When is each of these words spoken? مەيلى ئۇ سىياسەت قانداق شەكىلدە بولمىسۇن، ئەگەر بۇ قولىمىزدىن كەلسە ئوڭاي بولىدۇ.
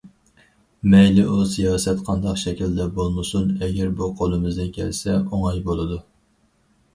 مەيلى 0.93 1.25
ئۇ 1.33 1.43
سىياسەت 1.51 2.01
قانداق 2.07 2.39
شەكىلدە 2.45 2.87
بولمىسۇن، 2.95 3.53
ئەگەر 3.67 3.93
بۇ 4.01 4.09
قولىمىزدىن 4.23 4.73
كەلسە 4.79 5.21
ئوڭاي 5.21 5.63
بولىدۇ. 5.69 6.01